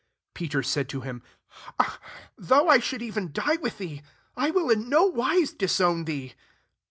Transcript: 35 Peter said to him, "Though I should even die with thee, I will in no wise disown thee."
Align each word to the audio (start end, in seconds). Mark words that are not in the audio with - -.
35 0.33 0.33
Peter 0.33 0.63
said 0.63 0.89
to 0.89 1.01
him, 1.01 1.21
"Though 2.35 2.67
I 2.69 2.79
should 2.79 3.03
even 3.03 3.31
die 3.31 3.57
with 3.57 3.77
thee, 3.77 4.01
I 4.35 4.49
will 4.49 4.71
in 4.71 4.89
no 4.89 5.05
wise 5.05 5.53
disown 5.53 6.05
thee." 6.05 6.33